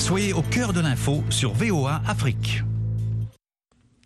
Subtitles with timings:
[0.00, 2.62] Soyez au cœur de l'info sur VOA Afrique.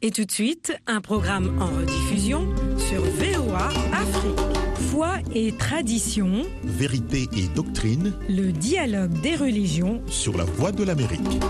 [0.02, 4.58] Et tout de suite, un programme en rediffusion sur VOA Afrique.
[4.90, 11.40] Foi et tradition, Vérité et doctrine le dialogue des religions sur la voie de l'Amérique.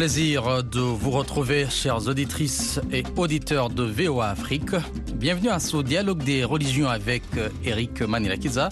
[0.00, 4.70] Plaisir de vous retrouver, chères auditrices et auditeurs de VOA Afrique.
[5.14, 7.22] Bienvenue à ce dialogue des religions avec
[7.66, 8.70] Eric Manilakiza.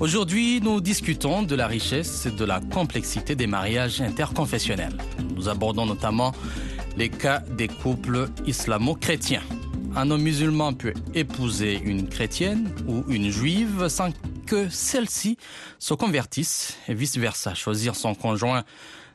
[0.00, 4.96] Aujourd'hui, nous discutons de la richesse et de la complexité des mariages interconfessionnels.
[5.36, 6.32] Nous abordons notamment
[6.96, 9.42] les cas des couples islamo-chrétiens.
[9.94, 14.14] Un homme musulman peut épouser une chrétienne ou une juive sans
[14.46, 15.36] que celle-ci
[15.78, 17.54] se convertisse et vice-versa.
[17.54, 18.64] Choisir son conjoint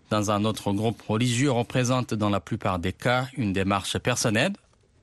[0.10, 4.54] dans un autre groupe religieux représente dans la plupart des cas une démarche personnelle,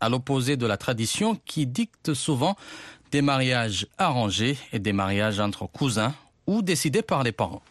[0.01, 2.57] à l'opposé de la tradition qui dicte souvent
[3.13, 6.15] des mariages arrangés et des mariages entre cousins
[6.47, 7.63] ou décidés par les parents.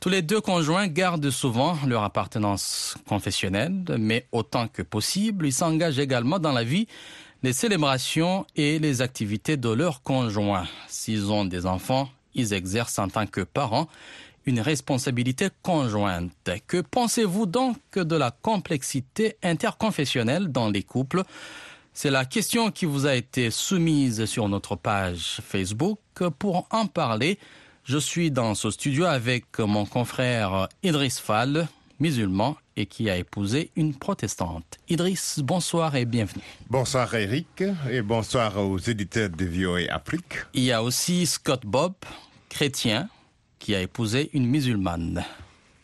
[0.00, 5.98] Tous les deux conjoints gardent souvent leur appartenance confessionnelle, mais autant que possible, ils s'engagent
[5.98, 6.86] également dans la vie,
[7.42, 10.66] les célébrations et les activités de leurs conjoints.
[10.88, 13.88] S'ils ont des enfants, ils exercent en tant que parents
[14.50, 16.50] une responsabilité conjointe.
[16.66, 21.22] Que pensez-vous donc de la complexité interconfessionnelle dans les couples?
[21.94, 26.00] C'est la question qui vous a été soumise sur notre page Facebook.
[26.40, 27.38] Pour en parler,
[27.84, 31.68] je suis dans ce studio avec mon confrère Idriss Fall,
[32.00, 34.78] musulman et qui a épousé une protestante.
[34.88, 36.42] Idriss, bonsoir et bienvenue.
[36.68, 40.38] Bonsoir Eric et bonsoir aux éditeurs de VOA Afrique.
[40.54, 41.92] Il y a aussi Scott Bob,
[42.48, 43.08] chrétien,
[43.60, 45.24] qui a épousé une musulmane.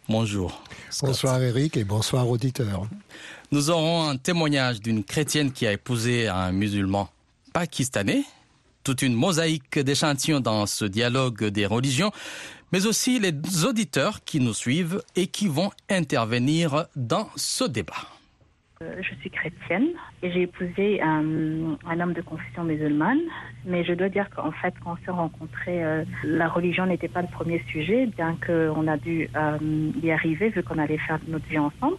[0.09, 0.65] Bonjour.
[0.91, 1.11] Scott.
[1.11, 2.89] Bonsoir Eric et bonsoir auditeurs.
[3.53, 7.09] Nous aurons un témoignage d'une chrétienne qui a épousé un musulman
[7.53, 8.25] pakistanais.
[8.83, 12.12] Toute une mosaïque d'échantillons dans ce dialogue des religions,
[12.73, 18.09] mais aussi les auditeurs qui nous suivent et qui vont intervenir dans ce débat.
[18.82, 19.88] Euh, Je suis chrétienne
[20.22, 23.20] et j'ai épousé un, un, homme de confession musulmane,
[23.64, 27.22] mais je dois dire qu'en fait, quand on s'est rencontrés, euh, la religion n'était pas
[27.22, 29.59] le premier sujet, bien qu'on a dû euh,
[30.03, 31.97] y arriver vu qu'on allait faire notre vie ensemble.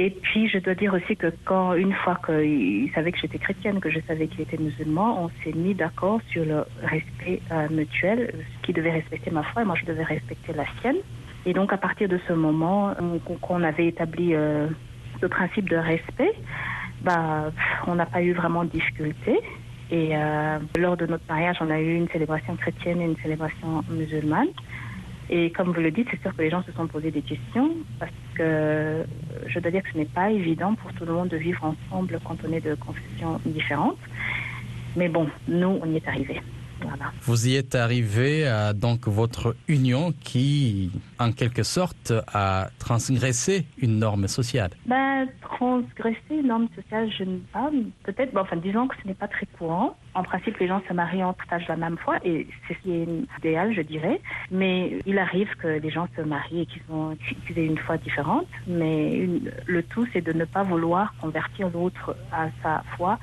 [0.00, 3.80] Et puis, je dois dire aussi que quand, une fois qu'il savait que j'étais chrétienne,
[3.80, 8.34] que je savais qu'il était musulman, on s'est mis d'accord sur le respect euh, mutuel,
[8.62, 10.98] qui devait respecter ma foi et moi je devais respecter la sienne.
[11.44, 12.94] Et donc, à partir de ce moment,
[13.40, 14.68] qu'on avait établi euh,
[15.20, 16.32] le principe de respect,
[17.02, 17.50] bah,
[17.86, 19.38] on n'a pas eu vraiment de difficulté.
[19.90, 23.84] Et euh, lors de notre mariage, on a eu une célébration chrétienne et une célébration
[23.88, 24.48] musulmane.
[25.30, 27.70] Et comme vous le dites, c'est sûr que les gens se sont posés des questions
[27.98, 29.04] parce que
[29.46, 32.18] je dois dire que ce n'est pas évident pour tout le monde de vivre ensemble
[32.24, 33.98] quand on est de confessions différentes.
[34.96, 36.40] Mais bon, nous, on y est arrivés.
[36.80, 37.12] Voilà.
[37.22, 43.98] Vous y êtes arrivé à donc votre union qui, en quelque sorte, a transgressé une
[43.98, 44.70] norme sociale.
[44.86, 47.70] Ben, transgresser une norme sociale, je ne sais pas.
[48.04, 49.96] Peut-être, bon, enfin, disons que ce n'est pas très courant.
[50.14, 52.92] En principe, les gens se marient en partage la même foi et c'est ce qui
[52.92, 53.08] est
[53.38, 54.20] idéal, je dirais.
[54.50, 58.46] Mais il arrive que les gens se marient et qu'ils aient une foi différente.
[58.66, 63.18] Mais une, le tout, c'est de ne pas vouloir convertir l'autre à sa foi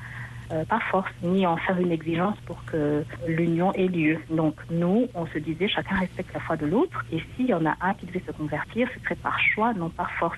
[0.51, 4.19] euh, par force, ni en faire une exigence pour que l'union ait lieu.
[4.29, 7.65] Donc nous, on se disait, chacun respecte la foi de l'autre, et s'il y en
[7.65, 10.37] a un qui devait se convertir, ce serait par choix, non par force.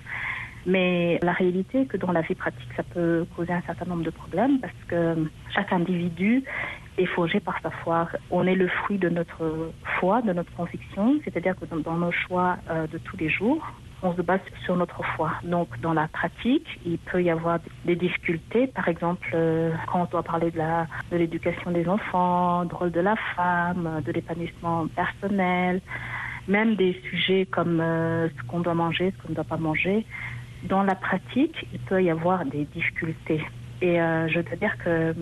[0.66, 4.04] Mais la réalité est que dans la vie pratique, ça peut causer un certain nombre
[4.04, 6.44] de problèmes parce que chaque individu
[6.98, 8.10] est forgé par sa foi.
[8.32, 12.58] On est le fruit de notre foi, de notre conviction, c'est-à-dire que dans, nos choix
[12.70, 13.66] euh, de tous les jours,
[14.04, 15.32] on se base sur notre foi.
[15.44, 18.68] Donc, dans la pratique, il peut y avoir des difficultés.
[18.68, 23.16] Par exemple, euh, quand on doit parler de l'éducation des enfants, du rôle de la
[23.36, 25.82] femme, de l'épanouissement personnel,
[26.48, 30.06] même des sujets comme euh, ce qu'on doit manger, ce qu'on ne doit pas manger.
[30.64, 33.42] Dans la pratique, il peut y avoir des difficultés.
[33.82, 35.14] Et euh, je dois dire que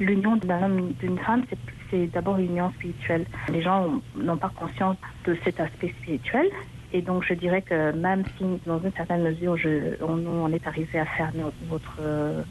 [0.00, 1.44] l'union d'un homme d'une femme,
[1.90, 3.26] c'est d'abord une union spirituelle.
[3.50, 6.48] Les gens n'ont pas conscience de cet aspect spirituel.
[6.92, 9.56] Et donc, je dirais que même si, dans une certaine mesure,
[10.02, 12.42] on, est arrivé à faire notre, euh,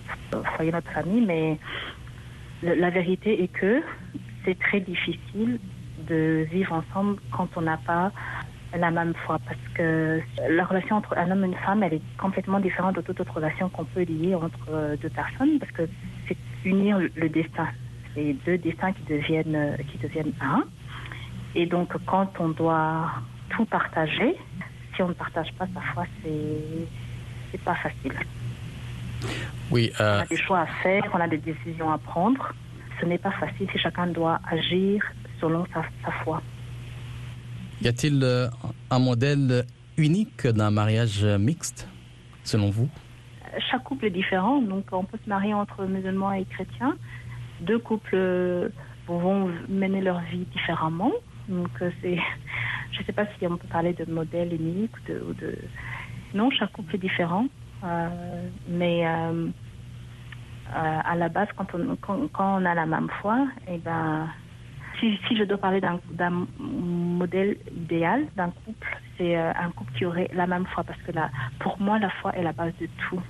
[0.55, 1.59] foyer, notre famille, mais
[2.63, 3.81] le, la vérité est que
[4.43, 5.59] c'est très difficile
[6.07, 8.11] de vivre ensemble quand on n'a pas
[8.75, 9.37] la même foi.
[9.45, 13.01] Parce que la relation entre un homme et une femme, elle est complètement différente de
[13.01, 15.83] toute autre relation qu'on peut lier entre deux personnes, parce que
[16.27, 17.67] c'est unir le destin.
[18.15, 20.63] C'est deux destins qui deviennent, qui deviennent un.
[21.53, 23.11] Et donc, quand on doit
[23.55, 24.35] tout partager.
[24.95, 28.13] Si on ne partage pas sa foi, c'est pas facile.
[29.71, 32.53] Oui, On euh, a des choix à faire, on a des décisions à prendre.
[32.99, 35.03] Ce n'est pas facile si chacun doit agir
[35.39, 36.41] selon sa, sa foi.
[37.81, 38.47] y a-t-il euh,
[38.89, 39.65] un modèle
[39.97, 41.87] unique d'un mariage mixte,
[42.43, 42.89] selon vous?
[43.69, 46.95] Chaque couple est différent, donc on peut se marier entre musulmans et chrétiens.
[47.61, 48.69] Deux couples euh,
[49.07, 51.11] vont mener leur vie différemment.
[51.49, 51.69] Donc
[52.01, 52.19] c'est,
[52.91, 55.57] je ne sais pas si on peut parler de modèle unique ou de, ou de-
[56.33, 57.45] non, chaque couple est différent.
[57.83, 59.47] Euh, mais euh,
[60.75, 64.27] euh, à la base, quand on, quand, on a la même foi, et ben,
[64.99, 70.29] si, si je dois parler d'un modèle idéal d'un couple, c'est un couple qui aurait
[70.33, 71.29] la même foi, parce que la,
[71.59, 73.21] pour moi, la foi est la base de tout.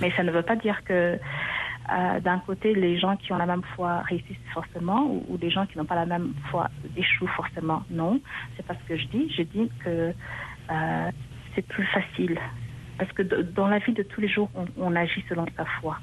[0.00, 1.18] Mais ça ne veut pas dire que
[1.92, 5.50] euh, d'un côté, les gens qui ont la même foi réussissent forcément ou, ou les
[5.50, 7.82] gens qui n'ont pas la même foi échouent forcément.
[7.90, 8.20] Non,
[8.56, 9.32] c'est pas ce que je dis.
[9.36, 10.12] Je dis que
[10.70, 11.10] euh,
[11.54, 12.38] c'est plus facile.
[12.98, 15.98] Parce que dans la vie de tous les jours, on, on agit selon sa foi.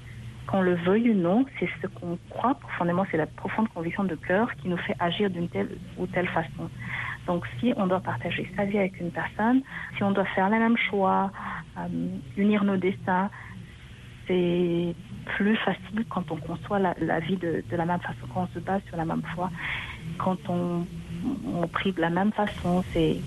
[0.47, 4.15] Qu'on le veuille ou non, c'est ce qu'on croit profondément, c'est la profonde conviction de
[4.15, 6.69] cœur qui nous fait agir d'une telle ou telle façon.
[7.27, 9.61] Donc si on doit partager sa vie avec une personne,
[9.95, 11.31] si on doit faire les mêmes choix,
[11.77, 11.87] euh,
[12.37, 13.29] unir nos destins,
[14.27, 18.47] c'est plus facile quand on conçoit la, la vie de, de la même façon, quand
[18.49, 19.49] on se base sur la même foi.
[20.17, 20.85] Quand on,
[21.45, 23.17] on prie de la même façon, c'est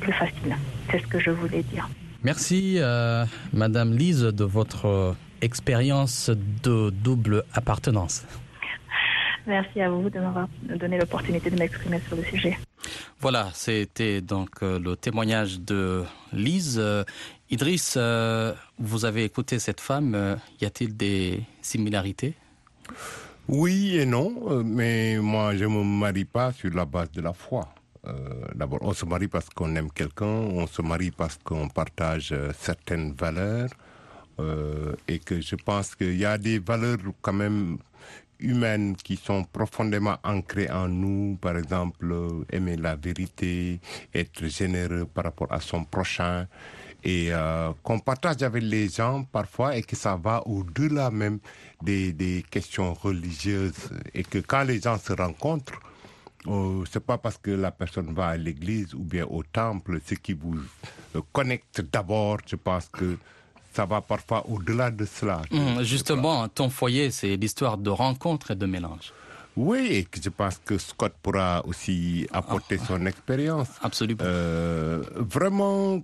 [0.00, 0.56] plus facile.
[0.90, 1.88] C'est ce que je voulais dire.
[2.22, 5.12] Merci, euh, Madame Lise, de votre euh,
[5.42, 6.30] expérience
[6.62, 8.24] de double appartenance.
[9.46, 12.58] Merci à vous de m'avoir donné l'opportunité de m'exprimer sur le sujet.
[13.20, 16.02] Voilà, c'était donc euh, le témoignage de
[16.32, 16.82] Lise.
[17.54, 20.16] Idriss, euh, vous avez écouté cette femme.
[20.16, 22.34] euh, y a-t-il des similarités?
[23.46, 27.32] Oui et non, euh, mais moi je me marie pas sur la base de la
[27.32, 27.68] foi.
[28.56, 33.14] D'abord, on se marie parce qu'on aime quelqu'un, on se marie parce qu'on partage certaines
[33.14, 33.70] valeurs,
[35.08, 37.78] et que je pense qu'il y a des valeurs quand même
[38.40, 42.14] humaines qui sont profondément ancrées en nous, par exemple
[42.52, 43.80] aimer la vérité,
[44.12, 46.46] être généreux par rapport à son prochain,
[47.04, 51.38] et euh, qu'on partage avec les gens parfois et que ça va au-delà même
[51.82, 55.78] des, des questions religieuses et que quand les gens se rencontrent,
[56.46, 60.14] euh, c'est pas parce que la personne va à l'église ou bien au temple, ce
[60.14, 60.56] qui vous
[61.14, 63.18] euh, connecte d'abord, je pense que
[63.72, 65.42] ça va parfois au-delà de cela.
[65.50, 69.12] Hum, Justement, ton foyer, c'est l'histoire de rencontres et de mélanges.
[69.56, 73.68] Oui, et je pense que Scott pourra aussi apporter son expérience.
[73.82, 74.22] Absolument.
[74.24, 76.02] Euh, vraiment,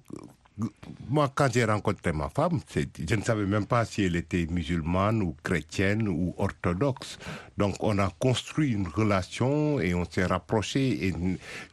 [1.09, 5.23] moi, quand j'ai rencontré ma femme, je ne savais même pas si elle était musulmane
[5.23, 7.19] ou chrétienne ou orthodoxe.
[7.57, 11.15] Donc, on a construit une relation et on s'est rapproché et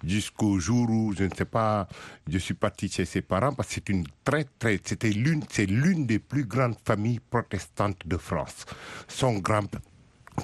[0.03, 1.87] jusqu'au jour où, je ne sais pas,
[2.27, 6.05] je suis parti chez ses parents parce c'est une très, très, c'était l'une, c'est l'une
[6.05, 8.65] des plus grandes familles protestantes de France.
[9.07, 9.67] Son grand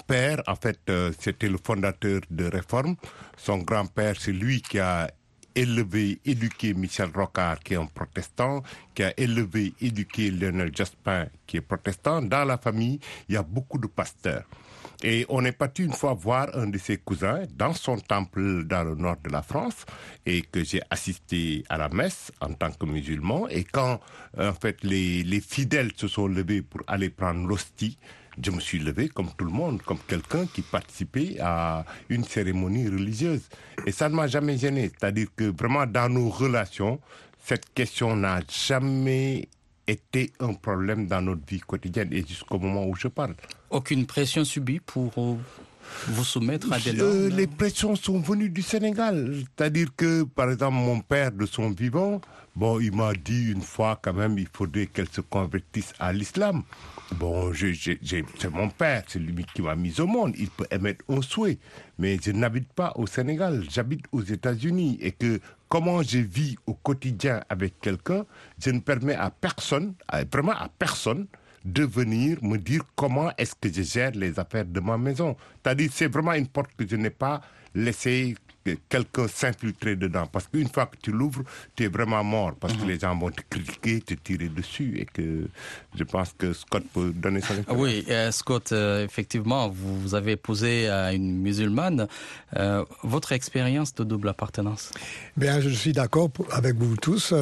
[0.02, 2.96] père, en fait, euh, c'était le fondateur de Réforme.
[3.36, 5.10] Son grand-père, c'est lui qui a
[5.54, 8.62] élevé, éduqué Michel Rocard, qui est un protestant,
[8.94, 12.22] qui a élevé, éduqué Lionel Jospin, qui est protestant.
[12.22, 14.44] Dans la famille, il y a beaucoup de pasteurs.
[15.02, 18.84] Et on est parti une fois voir un de ses cousins dans son temple dans
[18.84, 19.84] le nord de la France
[20.24, 23.48] et que j'ai assisté à la messe en tant que musulman.
[23.48, 24.00] Et quand,
[24.38, 27.98] en fait, les, les fidèles se sont levés pour aller prendre l'hostie,
[28.42, 32.88] je me suis levé comme tout le monde, comme quelqu'un qui participait à une cérémonie
[32.88, 33.42] religieuse.
[33.86, 34.90] Et ça ne m'a jamais gêné.
[34.98, 37.00] C'est-à-dire que vraiment dans nos relations,
[37.44, 39.48] cette question n'a jamais
[39.86, 43.34] été un problème dans notre vie quotidienne et jusqu'au moment où je parle.
[43.70, 45.36] Aucune pression subie pour euh,
[46.08, 49.34] vous soumettre à des Euh, normes les pressions sont venues du Sénégal.
[49.56, 52.20] C'est-à-dire que, par exemple, mon père de son vivant,
[52.56, 56.62] bon, il m'a dit une fois quand même, il faudrait qu'elle se convertisse à l'islam.
[57.16, 60.34] Bon, je- je- j'ai- c'est mon père, c'est lui qui m'a mis au monde.
[60.38, 61.58] Il peut émettre un souhait.
[61.98, 64.98] Mais je n'habite pas au Sénégal, j'habite aux États-Unis.
[65.00, 68.24] Et que comment je vis au quotidien avec quelqu'un,
[68.58, 71.26] je ne permets à personne, à- vraiment à personne,
[71.64, 75.36] de venir me dire comment est-ce que je gère les affaires de ma maison.
[75.62, 77.40] C'est-à-dire, c'est vraiment une porte que je n'ai pas
[77.74, 80.26] laissé que quelqu'un s'infiltrer dedans.
[80.30, 81.42] Parce qu'une fois que tu l'ouvres,
[81.76, 82.54] tu es vraiment mort.
[82.58, 84.94] Parce que les gens vont te critiquer, te tirer dessus.
[84.98, 85.46] Et que
[85.94, 87.82] je pense que Scott peut donner son Ah expérience.
[87.82, 92.08] Oui, euh, Scott, euh, effectivement, vous, avez épousé à une musulmane.
[92.56, 94.90] Euh, votre expérience de double appartenance
[95.36, 97.34] Bien, je suis d'accord avec vous tous.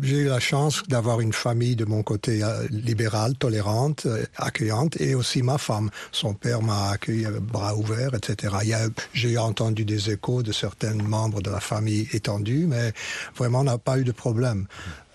[0.00, 5.42] J'ai eu la chance d'avoir une famille de mon côté libérale, tolérante, accueillante, et aussi
[5.42, 5.90] ma femme.
[6.12, 8.54] Son père m'a accueilli avec bras ouverts, etc.
[8.62, 12.66] Il y a- J'ai entendu des échos de de certains membres de la famille étendue,
[12.68, 12.92] mais
[13.34, 14.66] vraiment on n'a pas eu de problème.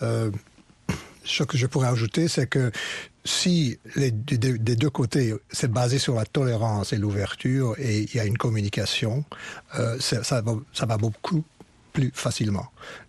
[0.02, 0.32] Euh,
[1.24, 2.72] ce que je pourrais ajouter, c'est que
[3.26, 8.26] si des, deux côtés, c'est basé sur la tolérance et l'ouverture et il y a
[8.26, 9.26] une communication,
[9.78, 11.44] euh, ça, ça, va, ça va beaucoup
[11.92, 12.68] plus facilement.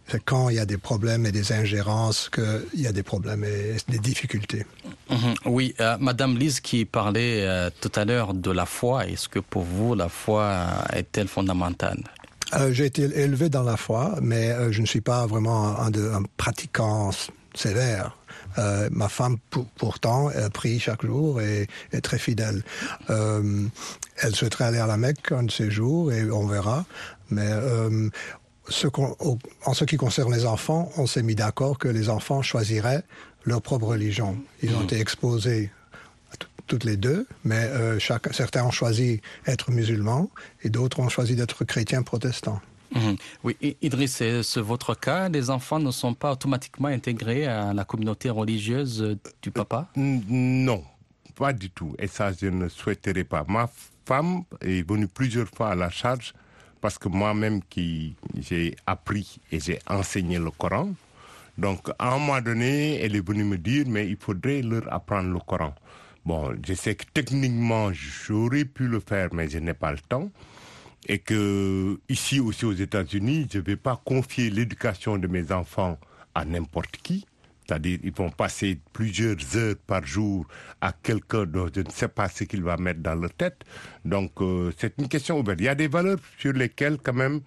[0.09, 3.45] C'est quand il y a des problèmes et des ingérences qu'il y a des problèmes
[3.45, 4.65] et des difficultés.
[5.11, 5.35] Mhm.
[5.45, 9.39] Oui, euh, Madame Lise qui parlait euh, tout à l'heure de la foi, est-ce que
[9.39, 12.03] pour vous la foi est-elle fondamentale?
[12.55, 15.91] Euh, J'ai été élevé dans la foi, mais euh, je ne suis pas vraiment un,
[16.37, 17.11] pratiquant
[17.55, 18.17] sévère.
[18.59, 22.63] Euh, ma femme, pour, pourtant, elle prie chaque jour et est très fidèle.
[23.09, 26.85] Elle souhaiterait aller à la Mecque un de ces jours et on verra.
[27.31, 27.49] Mais
[28.69, 32.09] ce qu'on- au- en ce qui concerne les enfants, on s'est mis d'accord que les
[32.09, 33.03] enfants choisiraient
[33.45, 34.37] leur propre religion.
[34.63, 35.71] Ils ont été exposés
[36.69, 40.31] toutes les deux, mais euh, chaque, certains ont choisi être musulmans
[40.63, 42.61] et d'autres ont choisi d'être chrétiens protestants.
[42.95, 43.17] Mhm.
[43.45, 45.29] Oui, Idriss, c'est votre cas.
[45.29, 49.89] Les enfants ne sont pas automatiquement intégrés à la communauté religieuse euh, du papa?
[49.97, 50.83] N- Non,
[51.35, 51.95] pas du tout.
[51.99, 53.45] Et ça, je ne souhaiterais pas.
[53.49, 53.69] Ma
[54.07, 56.33] femme est venue plusieurs fois à la charge
[56.81, 60.91] parce que moi-même qui j'ai appris et j'ai enseigné le Coran.
[61.59, 65.29] Donc, à un moment donné, elle est venue me dire, mais il faudrait leur apprendre
[65.31, 65.75] le Coran.
[66.29, 70.31] Bon, je sais que techniquement, j'aurais pu le faire, mais je n'ai pas le temps.
[71.07, 75.99] Et que ici aussi aux États-Unis, je ne vais pas confier l'éducation de mes enfants
[76.35, 77.25] à n'importe qui.
[77.67, 80.47] C'est-à-dire, ils vont passer plusieurs heures par jour
[80.83, 83.65] à quelqu'un dont je ne sais pas ce qu'il va mettre dans leur tête.
[84.05, 85.61] Donc, euh, c'est une question ouverte.
[85.61, 87.41] Il y a des valeurs sur lesquelles, quand même,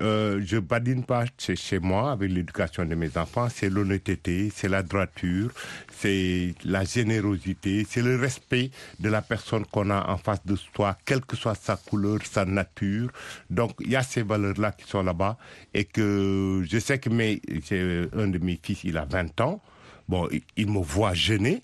[0.00, 3.48] euh, je badine pas chez, chez moi avec l'éducation de mes enfants.
[3.48, 5.50] C'est l'honnêteté, c'est la droiture,
[5.90, 8.70] c'est la générosité, c'est le respect
[9.00, 12.44] de la personne qu'on a en face de soi, quelle que soit sa couleur, sa
[12.44, 13.10] nature.
[13.50, 15.36] Donc, il y a ces valeurs-là qui sont là-bas
[15.74, 17.40] et que je sais que mes,
[18.16, 19.60] un de mes fils, il a 20 ans.
[20.08, 21.62] Bon, il, il me voit jeûner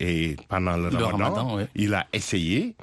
[0.00, 1.68] et pendant le, Le ramadan, ramadan, ouais.
[1.74, 2.74] il a essayé.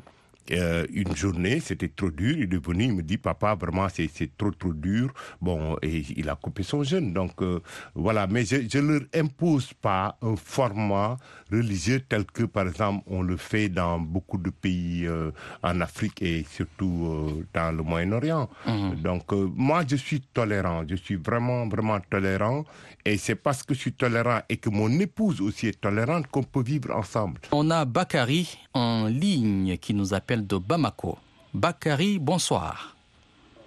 [0.52, 2.36] Euh, une journée, c'était trop dur.
[2.38, 5.14] Il est venu, il me dit, papa, vraiment, c'est trop, trop dur.
[5.42, 7.14] Bon, et il a coupé son jeûne.
[7.14, 7.60] Donc, euh,
[7.94, 8.28] voilà.
[8.28, 11.18] Mais je ne leur impose pas un format
[11.52, 15.32] religieux tel que, par exemple, on le fait dans beaucoup de pays euh,
[15.64, 18.50] en Afrique et surtout dans le Moyen-Orient.
[18.96, 20.84] Donc, euh, moi, je suis tolérant.
[20.88, 22.64] Je suis vraiment, vraiment tolérant.
[23.06, 26.44] Et c'est parce que je suis tolérant et que mon épouse aussi est tolérante qu'on
[26.44, 27.40] peut vivre ensemble.
[27.52, 31.18] On a Bakary en ligne qui nous appelle de Bamako.
[31.54, 32.96] Bakary, bonsoir.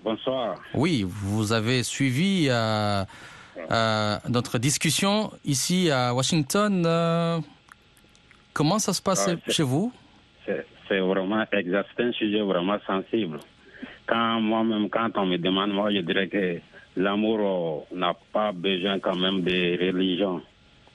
[0.04, 0.56] Bonsoir.
[0.74, 3.04] Oui, vous avez suivi euh,
[3.70, 6.84] euh, notre discussion ici à Washington.
[6.86, 7.38] euh,
[8.52, 9.92] comment ça se passe Ah, chez vous?
[10.88, 11.88] C'est vraiment exact.
[11.98, 13.38] Un sujet vraiment sensible.
[14.06, 16.60] Quand moi-même, quand on me demande, moi, je dirais que
[16.96, 20.40] l'amour euh, n'a pas besoin quand même de religion.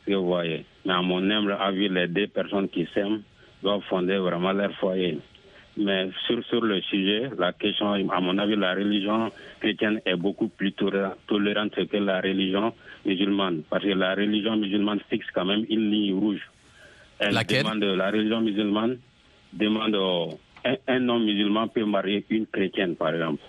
[0.08, 0.66] Vous voyez.
[0.86, 3.22] Mais à mon humble avis, les deux personnes qui s'aiment
[3.62, 5.20] doivent fonder vraiment leur foyer.
[5.76, 10.48] Mais sur, sur le sujet, la question, à mon avis, la religion chrétienne est beaucoup
[10.48, 12.74] plus tolé- tolérante que la religion
[13.06, 13.64] musulmane.
[13.70, 16.42] Parce que la religion musulmane fixe quand même une ligne rouge.
[17.20, 17.64] Elle Laquelle?
[17.64, 18.98] demande, la religion musulmane
[19.54, 19.96] demande
[20.66, 23.42] un, un homme musulman peut marier une chrétienne, par exemple.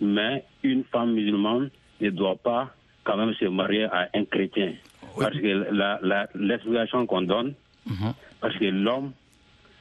[0.00, 2.74] Mais une femme musulmane ne doit pas
[3.04, 4.72] quand même se marier à un chrétien.
[5.18, 7.54] Parce que la- la- l'explication qu'on donne,
[7.86, 8.12] Mhm.
[8.40, 9.12] parce que l'homme,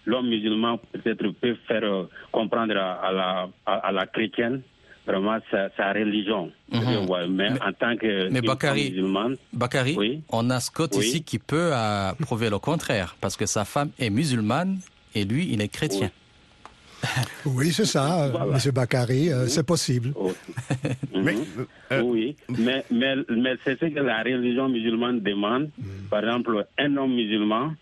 [0.09, 3.29] l'homme musulman peut-être peut faire euh, comprendre à, à la,
[3.65, 4.61] à, à la chrétienne
[5.07, 6.51] vraiment sa, sa religion.
[6.71, 7.09] Mhm.
[7.09, 10.21] Ouais, mais, Mais- en tant que mais une Bakary- femme musulmane, Bakary, Oui.
[10.31, 11.05] on a Scott Oui.
[11.05, 14.77] ici qui peut euh, prouver le contraire, parce que sa femme est musulmane
[15.15, 16.11] et lui, il est chrétien.
[17.45, 18.53] Oui, c'est ça, euh, Voilà.
[18.53, 20.11] Monsieur Bakary, euh, c'est possible.
[20.15, 20.31] oh.
[21.15, 21.65] Mais, Mhm.
[21.93, 25.69] euh, Oui, mais, mais, mais c'est ce que la religion musulmane demande.
[26.11, 27.73] Par exemple, un homme musulman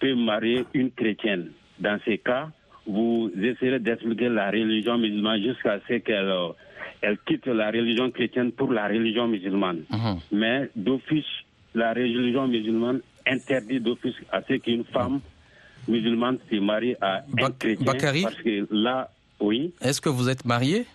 [0.00, 1.50] peut marier une chrétienne.
[1.78, 2.48] Dans ces cas,
[2.86, 6.48] vous essayerez d'expliquer la religion musulmane jusqu'à ce qu'elle euh,
[7.00, 9.82] elle quitte la religion chrétienne pour la religion musulmane.
[9.90, 10.18] Mhm.
[10.32, 11.24] Mais d'office,
[11.74, 15.20] la religion musulmane interdit d'office à ce qu'une femme
[15.86, 17.84] musulmane se marie à un chrétien.
[17.84, 20.86] Bakary Parce que là, oui, Est-ce que vous êtes marié?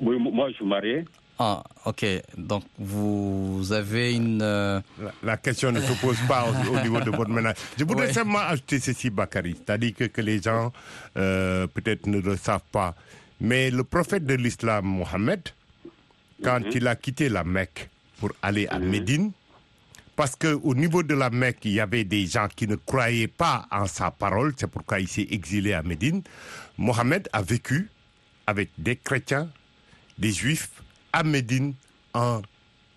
[0.00, 1.04] Oui moi je suis marié.
[1.38, 2.04] Ah, ok.
[2.38, 4.40] Donc, vous avez une...
[4.40, 7.56] euh, La, la question ne se pose pas au, au niveau de votre ménage.
[7.78, 8.12] Je voudrais Ouais.
[8.12, 9.54] simplement ajouter ceci, Bakary.
[9.58, 10.72] C'est-à-dire que, que les gens
[11.18, 12.94] euh, peut-être ne le savent pas.
[13.40, 15.40] Mais le prophète de l'islam, Mohammed,
[16.42, 19.32] quand il a quitté la Mecque pour aller à Médine,
[20.16, 23.66] parce qu'au niveau de la Mecque, il y avait des gens qui ne croyaient pas
[23.70, 26.22] en sa parole, c'est pourquoi il s'est exilé à Médine.
[26.78, 27.90] Mohammed a vécu
[28.46, 29.50] avec des chrétiens
[30.18, 30.70] des juifs
[31.16, 31.72] à Médine
[32.12, 32.42] en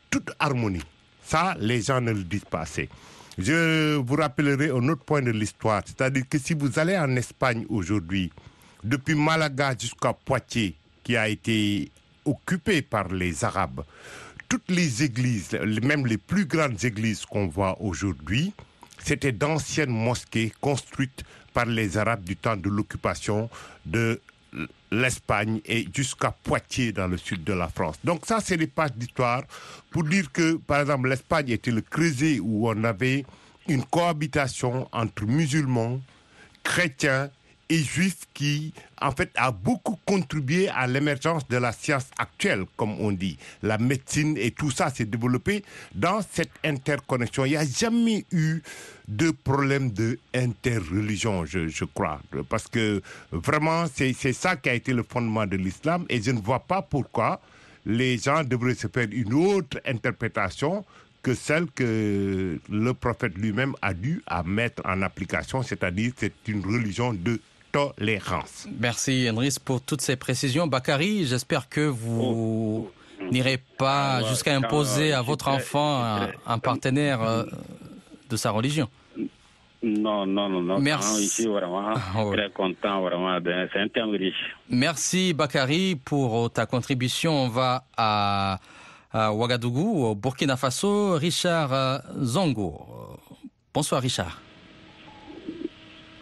[0.10, 0.84] toute harmonie.
[1.24, 2.90] Ça, les gens ne le disent pas assez.
[3.38, 7.66] Je vous rappellerai un autre point de l'histoire, c'est-à-dire que si vous allez en Espagne
[7.70, 8.30] aujourd'hui,
[8.84, 11.90] depuis Malaga jusqu'à Poitiers, qui a été
[12.26, 13.86] occupé par les Arabes,
[14.50, 18.52] toutes les églises, même les plus grandes églises qu'on voit aujourd'hui,
[19.02, 21.24] c'était d'anciennes mosquées construites
[21.54, 23.50] par les Arabes du temps de l'occupation
[23.86, 24.20] de
[24.92, 27.98] l'Espagne et jusqu'à Poitiers dans le sud de la France.
[28.04, 29.44] Donc ça, c'est des pages d'histoire
[29.92, 33.26] pour dire que, par exemple, l'Espagne était le creuset où on avait
[33.68, 36.00] une cohabitation entre musulmans,
[36.64, 37.30] chrétiens
[37.70, 43.00] et juifs qui, en fait, a beaucoup contribué à l'émergence de la science actuelle, comme
[43.00, 43.38] on dit.
[43.62, 47.46] La médecine et tout ça s'est développé dans cette interconnexion.
[47.46, 48.62] Il n'y a jamais eu
[49.08, 52.20] de problème de interreligion, je, je crois.
[52.50, 56.40] Parce que vraiment, c'est ça qui a été le fondement de l'islam et je ne
[56.40, 57.40] vois pas pourquoi
[57.86, 60.84] les gens devraient se faire une autre interprétation
[61.22, 66.64] que celle que le prophète lui-même a dû à mettre en application, c'est-à-dire c'est une
[66.66, 67.40] religion de
[67.72, 68.68] tolérance.
[68.80, 70.68] Merci Enris pour toutes ces précisions.
[70.68, 72.90] Bakary, j'espère que vous
[73.32, 77.44] n'irez pas jusqu'à imposer à votre enfant un, un partenaire euh,
[78.30, 78.88] de sa religion.
[79.82, 80.80] Non, non, non, non.
[80.80, 81.24] Merci.
[81.24, 81.94] Ici, vraiment,
[82.34, 83.38] très content, vraiment.
[83.72, 84.56] C'est un thème riche.
[84.70, 87.44] Merci Bakary pour ta contribution.
[87.46, 88.60] On va à,
[89.14, 91.14] à Ouagadougou, au Burkina Faso.
[91.14, 92.86] Richard euh, Zongo.
[92.90, 93.36] Euh,
[93.74, 94.42] Bonsoir Richard.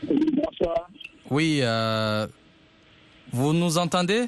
[0.03, 0.87] Bonsoir.
[1.29, 2.27] Oui, euh,
[3.31, 4.27] vous nous entendez?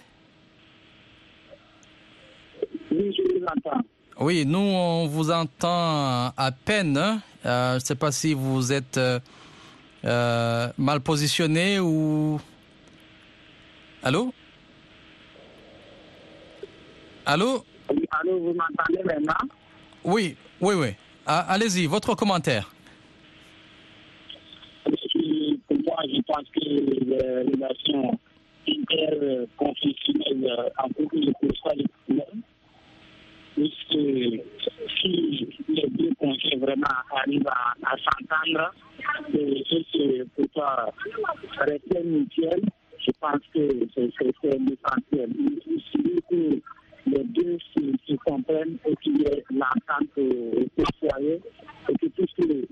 [2.91, 3.81] Oui, je vous entends.
[4.19, 6.97] Oui, nous on vous entend à peine.
[6.97, 7.21] hein.
[7.45, 8.99] Euh, je ne sais pas si vous êtes
[10.05, 12.39] euh, mal positionné ou...
[14.03, 14.33] Allô?
[17.25, 17.63] Allô?
[17.91, 19.47] Oui, allô, vous m'entendez maintenant?
[20.03, 20.87] Oui, oui, oui.
[21.25, 22.73] Ah, Allez-y, votre commentaire.
[24.87, 28.19] Et Pour moi, je pense que les relations
[28.67, 32.41] interconfessionnelles euh, en couple ne posent pas de problème.
[33.55, 34.43] Puisque
[35.01, 38.73] si les deux conjoints vraiment arrivent à, à s'entendre,
[39.33, 40.93] et que c'est pourquoi
[41.59, 42.61] rester mutuel,
[42.99, 45.29] je pense que c'est c'est- c'est l'essentiel.
[45.67, 46.61] Il suffit que
[47.07, 51.41] les deux se, se comprennent et qu'il y ait l'entente au au foyer
[51.89, 52.67] et que tous les,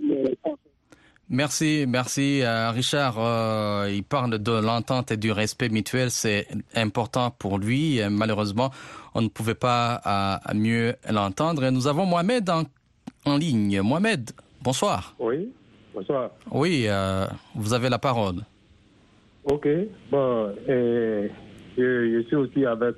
[0.00, 0.36] les
[1.44, 3.14] Merci, merci euh, Richard.
[3.18, 7.98] euh, il parle de l'entente et du respect mutuel, c'est important pour lui.
[8.10, 8.68] Malheureusement,
[9.14, 11.66] on ne pouvait pas euh, mieux l'entendre.
[11.70, 12.64] Nous avons Mohamed en,
[13.24, 13.80] en ligne.
[13.80, 15.14] Mohamed, bonsoir.
[15.18, 15.50] Oui,
[15.94, 16.28] bonsoir.
[16.50, 17.24] Oui, euh,
[17.54, 18.40] vous avez la parole.
[19.44, 19.66] Ok,
[20.10, 21.30] bon, je,
[21.78, 22.96] je suis aussi avec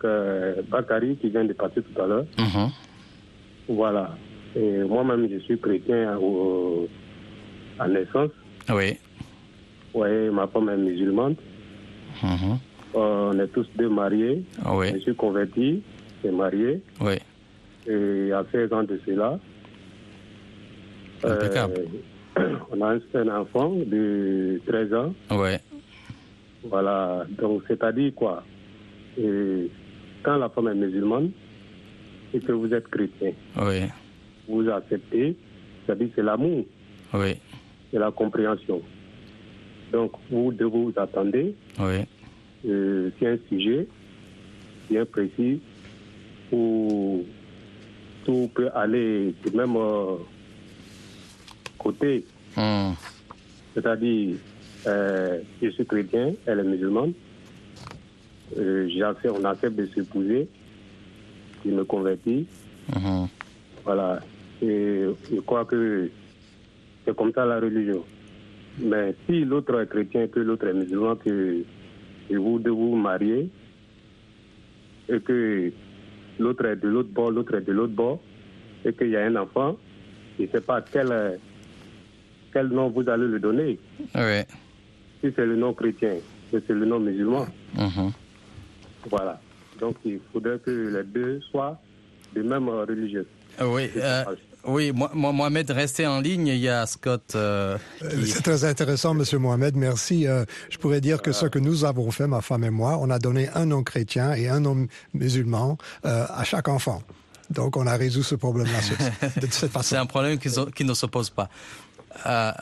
[0.68, 2.26] Bakary qui vient de passer tout à l'heure.
[2.36, 2.70] Mhm.
[3.68, 4.16] Voilà.
[4.56, 6.88] Et moi-même, je suis chrétien au,
[7.78, 8.30] à naissance.
[8.70, 8.96] Oui.
[9.94, 11.34] Oui, ma femme est musulmane.
[12.22, 12.58] Mhm.
[12.94, 14.44] on est tous deux mariés.
[14.66, 14.92] Oui.
[14.94, 15.82] Je suis converti,
[16.22, 16.80] j'ai marié.
[17.00, 17.14] Oui.
[17.86, 19.38] Et a 16 ans de cela.
[21.24, 21.84] Impeccable.
[22.38, 25.14] Euh, on a un, enfant de 13 ans.
[25.30, 25.50] Oui.
[26.64, 28.44] Voilà, donc c'est-à-dire quoi?
[29.18, 29.68] Et
[30.22, 31.30] Quand la femme est musulmane
[32.32, 33.80] et que vous êtes chrétien, Oui.
[34.48, 35.36] vous acceptez,
[35.84, 36.64] c'est-à-dire c'est l'amour,
[37.14, 37.36] Oui.
[37.92, 38.80] C'est la compréhension.
[39.92, 42.00] Donc vous devez vous attendez, Oui.
[42.66, 43.86] euh, c'est un sujet
[44.90, 45.60] bien précis
[46.50, 47.22] où
[48.24, 50.16] tout peut aller du même euh,
[51.78, 52.24] côté.
[52.56, 52.92] Hmm.
[53.74, 54.36] C'est-à-dire,
[54.86, 57.12] euh, je suis chrétien, elle est musulmane.
[58.58, 60.46] Euh, j'accepte- on accepte de s'épouser.
[61.64, 62.46] Je me convertis.
[62.94, 63.28] Mhm.
[63.84, 64.20] Voilà.
[64.60, 66.10] Et je crois que
[67.04, 68.04] c'est comme ça la religion.
[68.78, 71.62] Mais si l'autre est chrétien, que l'autre est musulman, que
[72.30, 73.50] et vous de vous marier,
[75.08, 75.72] et que
[76.38, 78.20] l'autre est de l'autre bord, l'autre est de l'autre bord,
[78.84, 79.76] et qu'il y a un enfant,
[80.38, 81.38] je ne sais pas quel,
[82.52, 83.78] quel nom vous allez le donner.
[85.20, 86.14] Si c'est le nom chrétien,
[86.50, 87.46] si c'est le nom musulman.
[87.74, 88.12] Mhm.
[89.10, 89.40] Voilà.
[89.78, 91.78] Donc il faudrait que les deux soient
[92.34, 93.26] de même religieux.
[93.60, 94.24] Oui, euh,
[94.64, 96.46] oui, Mo- Mo- Mohamed, restez en ligne.
[96.48, 97.32] Il y a Scott.
[97.34, 99.76] euh, qui- C'est très intéressant, Monsieur Mohamed.
[99.76, 100.26] Merci.
[100.26, 103.10] Euh, je pourrais dire que ce que nous avons fait, ma femme et moi, on
[103.10, 107.02] a donné un nom chrétien et un nom musulman euh, à chaque enfant.
[107.50, 111.28] Donc, on a résolu ce problème-là sur- de cette C'est un problème qui, ne s'oppose
[111.30, 111.48] pas.
[112.26, 112.52] Euh,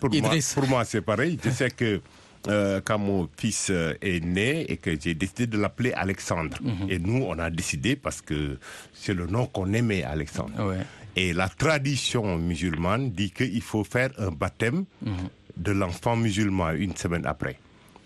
[0.00, 1.38] Pour moi, pour moi, c'est pareil.
[1.44, 2.00] Je sais que
[2.48, 6.56] euh, quand mon fils euh, est né et que j'ai décidé de l'appeler Alexandre.
[6.62, 6.90] Mhm.
[6.90, 8.58] Et nous, on a décidé parce que
[8.92, 10.52] c'est le nom qu'on aimait, Alexandre.
[10.66, 10.78] Ouais.
[11.16, 15.12] Et la tradition musulmane dit qu'il faut faire un baptême Mhm.
[15.56, 17.58] de l'enfant musulman une semaine après.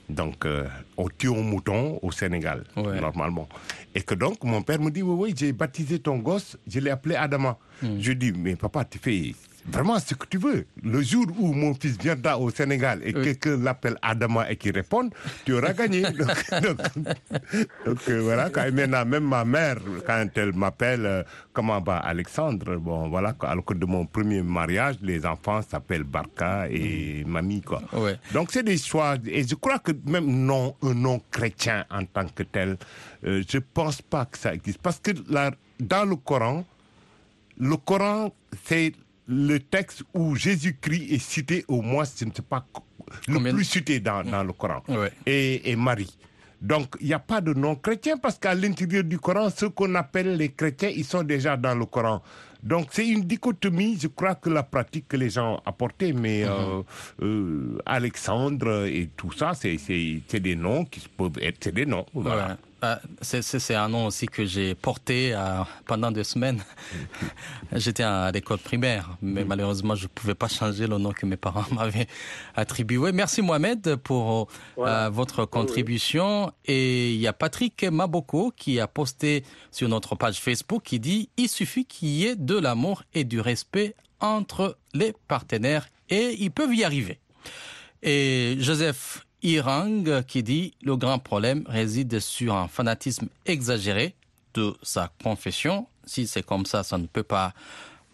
[0.08, 3.00] Donc, euh, on tue un mouton au Sénégal, Ouais.
[3.00, 3.48] normalement.
[3.94, 6.90] Et que donc, mon père me dit, oui, oui, j'ai baptisé ton gosse, je l'ai
[6.90, 7.56] appelé Adama.
[7.82, 8.00] Mhm.
[8.00, 9.34] Je dis, mais papa, tu fais
[9.66, 10.66] vraiment ce que tu veux.
[10.82, 13.22] Le jour où mon fils viendra au Sénégal et Oui.
[13.22, 15.12] quelqu'un l'appelle Adama et qu'il réponde,
[15.44, 16.02] tu auras gagné.
[16.02, 16.78] donc, donc-
[17.86, 21.22] donc, euh, voilà, quand, maintenant, même ma mère, quand elle m'appelle, euh,
[21.52, 26.66] comment va Alexandre, bon, voilà, alors que de mon premier mariage, les enfants s'appellent Barca
[26.70, 27.82] et Mamie, quoi.
[27.92, 28.18] Ouais.
[28.32, 32.26] Donc c'est des choix, et je crois que même non, un nom chrétien en tant
[32.26, 32.76] que tel,
[33.24, 34.78] euh, je pense pas que ça existe.
[34.82, 36.64] Parce que là, dans le Coran,
[37.58, 38.32] le Coran,
[38.64, 38.92] c'est
[39.26, 42.66] le texte où Jésus-Christ est cité au moins, je ne sais pas,
[43.28, 44.82] le Combien- plus cité dans, dans le Coran.
[44.88, 45.12] Ouais.
[45.26, 46.16] Et, et Marie.
[46.60, 49.94] Donc, il n'y a pas de nom chrétien parce qu'à l'intérieur du Coran, ceux qu'on
[49.96, 52.22] appelle les chrétiens, ils sont déjà dans le Coran.
[52.62, 56.82] Donc, c'est une dichotomie, je crois que la pratique que les gens apportaient, mais euh,
[57.20, 59.76] euh, Alexandre et tout ça, c'est
[60.40, 62.06] des noms qui peuvent être c'est des noms.
[62.14, 62.56] Voilà.
[63.20, 66.62] C'est- un nom aussi que j'ai porté euh, pendant deux semaines.
[67.72, 71.36] J'étais à l'école primaire, mais malheureusement, je ne pouvais pas changer le nom que mes
[71.36, 72.08] parents m'avaient
[72.56, 73.12] attribué.
[73.12, 75.06] Merci Mohamed pour Voilà.
[75.06, 76.52] euh, votre contribution.
[76.64, 81.28] Et il y a Patrick Maboko qui a posté sur notre page Facebook qui dit
[81.36, 86.50] «Il suffit qu'il y ait de l'amour et du respect entre les partenaires et ils
[86.50, 87.20] peuvent y arriver».
[88.02, 94.14] Et Joseph Irang qui dit le grand problème réside sur un fanatisme exagéré
[94.54, 95.86] de sa confession.
[96.04, 97.52] Si c'est comme ça, ça ne peut pas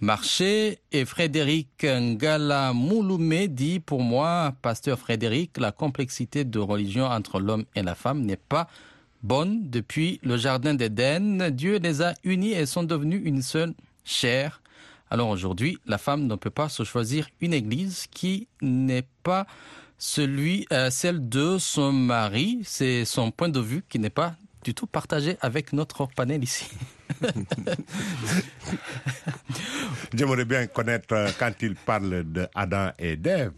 [0.01, 0.79] marcher.
[0.93, 7.65] Et Frédéric Ngala Mouloumé dit pour moi, pasteur Frédéric, la complexité de religion entre l'homme
[7.75, 8.69] et la femme n'est pas
[9.23, 11.51] bonne depuis le jardin d'Éden.
[11.51, 14.63] Dieu les a unis et sont devenus une seule chair.
[15.11, 19.47] Alors aujourd'hui, la femme ne peut pas se choisir une église qui n'est pas
[19.99, 22.61] celui, euh, celle de son mari.
[22.65, 24.35] C'est son point de vue qui n'est pas
[24.65, 26.67] du tout partagé avec notre panel ici.
[30.15, 33.53] J'aimerais bien connaître euh, quand il parle de Adam et d'Ève.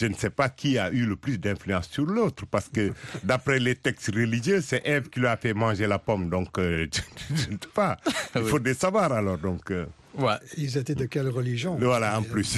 [0.00, 2.92] Je ne sais pas qui a eu le plus d'influence sur l'autre parce que
[3.24, 6.28] d'après les textes religieux, c'est Ève qui lui a fait manger la pomme.
[6.28, 6.86] Donc, euh,
[7.34, 7.96] je, ne sais pas.
[8.34, 8.50] Il Oui.
[8.50, 9.38] faudrait savoir alors.
[9.38, 10.34] Donc, euh, Ouais.
[10.56, 11.76] Ils étaient de quelle religion?
[11.80, 12.56] Voilà, en plus.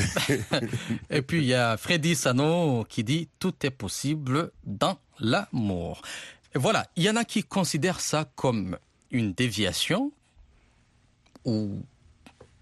[1.10, 6.00] Et puis il y a Freddy Sano qui dit tout est possible dans l'amour.
[6.54, 8.78] Voilà, il y en a qui considèrent ça comme
[9.10, 10.10] une déviation
[11.44, 11.82] ou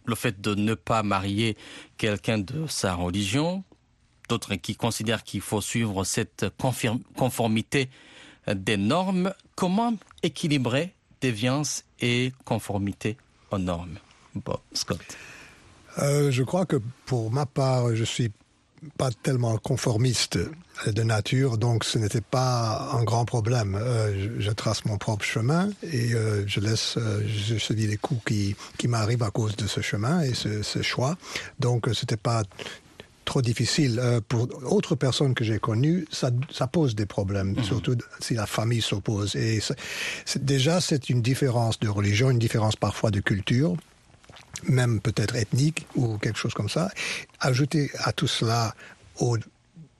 [0.05, 1.57] le fait de ne pas marier
[1.97, 3.63] quelqu'un de sa religion,
[4.29, 6.47] d'autres qui considèrent qu'il faut suivre cette
[7.15, 7.91] conformité
[8.47, 9.35] des normes.
[9.55, 13.17] Comment équilibrer déviance et conformité
[13.51, 13.99] aux normes?
[14.35, 15.01] Bon, Scott.
[15.99, 18.31] Euh, je crois que pour ma part, je suis
[18.97, 20.39] pas tellement conformiste
[20.87, 23.75] de nature, donc ce n'était pas un grand problème.
[23.75, 27.97] Euh, je, je trace mon propre chemin et euh, je laisse, euh, je subis les
[27.97, 31.17] coups qui, qui m'arrivent à cause de ce chemin et ce, ce choix.
[31.59, 32.45] Donc euh, c'était pas
[33.25, 34.01] trop difficile.
[34.27, 38.81] Pour autres personnes que j'ai connues, ça, ça pose des problèmes, surtout si la famille
[38.81, 39.37] s'oppose.
[39.37, 39.61] Et
[40.37, 43.77] déjà, c'est une différence de religion, une différence parfois de culture
[44.69, 46.91] même peut-être ethnique ou quelque chose comme ça.
[47.41, 48.75] Ajouter à tout cela
[49.21, 49.37] aux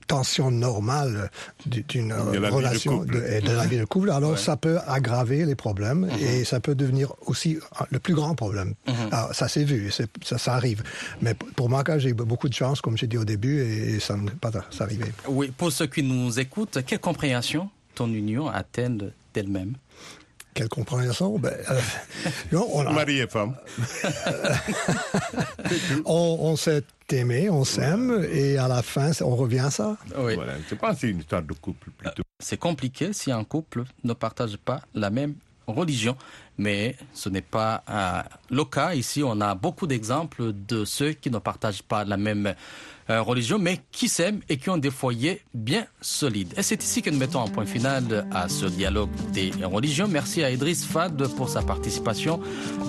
[0.07, 1.31] tensions normales
[1.67, 5.45] du- d'une de relation de, et de la vie de couple, alors ça peut aggraver
[5.45, 7.59] les problèmes et ça peut devenir aussi
[7.91, 8.73] le plus grand problème.
[9.13, 10.83] Alors, ça s'est vu, ça, ça arrive.
[11.21, 14.17] Mais pour moi, j'ai eu beaucoup de chance, comme j'ai dit au début, et ça
[14.17, 15.13] ne peut pas s'arriver.
[15.29, 19.75] Oui, pour ceux qui nous écoutent, quelle compréhension ton union a-t-elle d'elle-même?
[20.59, 21.39] Quelle compréhension?
[21.39, 21.81] Ben, euh,
[22.51, 23.55] non, on, a- Mari et femme.
[26.05, 29.97] on, on s'est aimé, on s'aime, et à la fin, c'est- on revient à ça.
[30.19, 30.35] Oui.
[30.35, 30.55] Voilà.
[30.69, 32.25] Je pense que c'est une histoire de couple plutôt.
[32.41, 35.35] C'est compliqué si un couple ne partage pas la même
[35.73, 36.17] religion,
[36.57, 38.95] mais ce n'est pas euh, le cas.
[38.95, 42.55] Ici, on a beaucoup d'exemples de ceux qui ne partagent pas la même
[43.11, 46.53] euh, religion, mais qui s'aiment et qui ont des foyers bien solides.
[46.57, 50.09] Et c'est ici que nous mettons un point final à ce dialogue des religions.
[50.09, 52.41] Merci à Idriss Fad pour sa participation,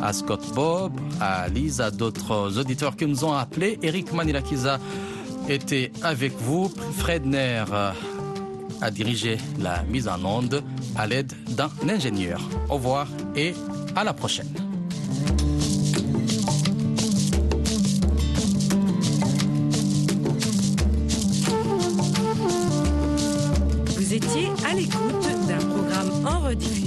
[0.01, 3.79] à Scott Bob, à Lise, à d'autres auditeurs qui nous ont appelés.
[3.81, 4.79] Eric Manilakiza
[5.47, 6.71] était avec vous.
[6.97, 7.91] Fredner euh,
[8.81, 10.63] a dirigé la mise en onde
[10.95, 12.41] à l'aide d'un ingénieur.
[12.69, 13.53] Au revoir et
[13.95, 14.47] à la prochaine.
[23.95, 26.78] Vous étiez à l'écoute d'un programme en rediffusion.